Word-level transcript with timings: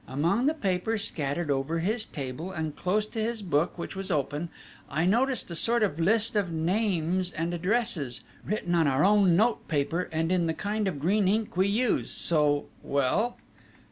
Among 0.07 0.47
the 0.47 0.55
papers 0.55 1.05
scattered 1.05 1.51
over 1.51 1.77
his 1.77 2.07
table, 2.07 2.51
and 2.51 2.75
close 2.75 3.05
to 3.05 3.21
his 3.21 3.43
book, 3.43 3.77
which 3.77 3.95
was 3.95 4.09
open, 4.09 4.49
I 4.89 5.05
noticed 5.05 5.51
a 5.51 5.53
sort 5.53 5.83
of 5.83 5.99
list 5.99 6.35
of 6.35 6.51
names 6.51 7.31
and 7.31 7.53
addresses, 7.53 8.21
written 8.43 8.73
on 8.73 8.87
our 8.87 9.05
own 9.05 9.35
note 9.35 9.67
paper, 9.67 10.09
and 10.11 10.31
in 10.31 10.47
the 10.47 10.55
kind 10.55 10.87
of 10.87 10.97
green 10.97 11.27
ink 11.27 11.55
we 11.55 11.67
use 11.67 12.09
so 12.09 12.65
well 12.81 13.37